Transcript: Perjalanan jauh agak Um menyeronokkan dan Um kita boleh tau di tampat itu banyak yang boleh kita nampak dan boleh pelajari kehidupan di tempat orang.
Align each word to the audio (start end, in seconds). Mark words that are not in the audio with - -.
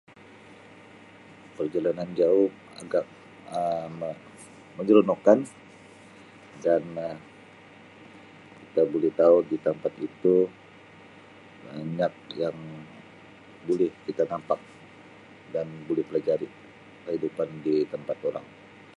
Perjalanan 1.55 2.09
jauh 2.19 2.49
agak 2.81 3.05
Um 3.59 4.01
menyeronokkan 4.81 5.39
dan 6.63 6.83
Um 7.05 7.17
kita 8.61 8.81
boleh 8.93 9.11
tau 9.21 9.35
di 9.49 9.55
tampat 9.65 9.93
itu 10.07 10.35
banyak 11.69 12.13
yang 12.41 12.57
boleh 13.69 13.89
kita 14.09 14.23
nampak 14.31 14.57
dan 15.53 15.67
boleh 15.87 16.03
pelajari 16.09 16.49
kehidupan 17.05 17.49
di 17.65 17.75
tempat 17.93 18.17
orang. 18.29 18.47